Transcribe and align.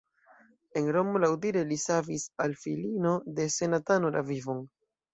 En 0.79 0.89
Romo 0.95 1.21
laŭdire 1.25 1.63
li 1.73 1.77
savis 1.83 2.27
al 2.47 2.59
filino 2.65 3.15
de 3.39 3.49
senatano 3.61 4.17
la 4.19 4.29
vivon. 4.35 4.69